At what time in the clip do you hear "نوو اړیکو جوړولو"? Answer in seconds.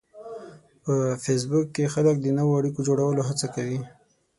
2.37-3.21